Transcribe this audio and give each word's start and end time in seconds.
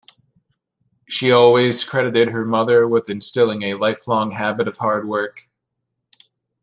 She 1.07 1.31
always 1.31 1.83
credited 1.83 2.29
her 2.29 2.43
mother 2.43 2.87
with 2.87 3.07
instilling 3.07 3.61
a 3.61 3.75
lifelong 3.75 4.31
habit 4.31 4.67
of 4.67 4.77
hard 4.79 5.07
work. 5.07 5.47